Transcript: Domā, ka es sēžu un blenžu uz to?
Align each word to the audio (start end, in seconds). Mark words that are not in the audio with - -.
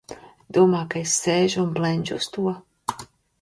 Domā, 0.55 0.79
ka 0.93 0.99
es 1.07 1.13
sēžu 1.25 1.61
un 1.65 1.69
blenžu 1.77 2.19
uz 2.23 2.31
to? 2.39 2.55